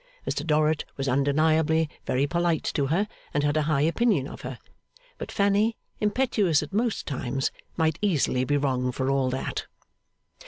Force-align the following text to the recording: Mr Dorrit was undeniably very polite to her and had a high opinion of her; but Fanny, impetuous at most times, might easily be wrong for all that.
Mr 0.27 0.43
Dorrit 0.43 0.83
was 0.97 1.07
undeniably 1.07 1.87
very 2.07 2.25
polite 2.25 2.63
to 2.73 2.87
her 2.87 3.07
and 3.35 3.43
had 3.43 3.55
a 3.55 3.61
high 3.69 3.81
opinion 3.83 4.27
of 4.27 4.41
her; 4.41 4.57
but 5.19 5.31
Fanny, 5.31 5.77
impetuous 5.99 6.63
at 6.63 6.73
most 6.73 7.05
times, 7.05 7.51
might 7.77 7.99
easily 8.01 8.43
be 8.43 8.57
wrong 8.57 8.91
for 8.91 9.11
all 9.11 9.29
that. 9.29 9.67